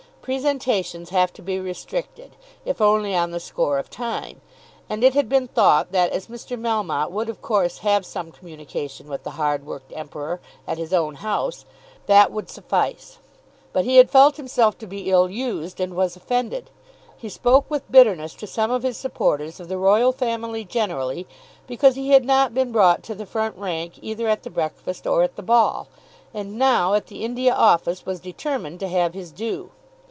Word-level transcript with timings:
Presentations 0.21 1.09
have 1.09 1.33
to 1.33 1.41
be 1.41 1.59
restricted, 1.59 2.35
if 2.63 2.79
only 2.79 3.15
on 3.15 3.31
the 3.31 3.39
score 3.39 3.79
of 3.79 3.89
time; 3.89 4.39
and 4.87 5.03
it 5.03 5.15
had 5.15 5.27
been 5.27 5.47
thought 5.47 5.91
that 5.93 6.11
as 6.11 6.27
Mr. 6.27 6.59
Melmotte 6.61 7.09
would 7.09 7.27
of 7.27 7.41
course 7.41 7.79
have 7.79 8.05
some 8.05 8.31
communication 8.31 9.07
with 9.09 9.23
the 9.23 9.31
hardworked 9.31 9.91
Emperor 9.95 10.39
at 10.67 10.77
his 10.77 10.93
own 10.93 11.15
house, 11.15 11.65
that 12.05 12.31
would 12.31 12.51
suffice. 12.51 13.17
But 13.73 13.83
he 13.83 13.95
had 13.97 14.11
felt 14.11 14.37
himself 14.37 14.77
to 14.77 14.85
be 14.87 15.09
ill 15.09 15.27
used 15.27 15.79
and 15.79 15.95
was 15.95 16.15
offended. 16.15 16.69
He 17.17 17.27
spoke 17.27 17.65
with 17.67 17.91
bitterness 17.91 18.35
to 18.35 18.47
some 18.47 18.69
of 18.69 18.83
his 18.83 18.97
supporters 18.97 19.59
of 19.59 19.69
the 19.69 19.77
Royal 19.79 20.11
Family 20.11 20.63
generally, 20.63 21.25
because 21.65 21.95
he 21.95 22.09
had 22.09 22.25
not 22.25 22.53
been 22.53 22.71
brought 22.71 23.01
to 23.05 23.15
the 23.15 23.25
front 23.25 23.57
rank 23.57 23.93
either 24.03 24.27
at 24.27 24.43
the 24.43 24.51
breakfast 24.51 25.07
or 25.07 25.23
at 25.23 25.35
the 25.35 25.41
ball, 25.41 25.87
and 26.31 26.59
now, 26.59 26.93
at 26.93 27.07
the 27.07 27.25
India 27.25 27.55
Office, 27.55 28.05
was 28.05 28.19
determined 28.19 28.79
to 28.79 28.87
have 28.87 29.15
his 29.15 29.31
due. 29.31 29.71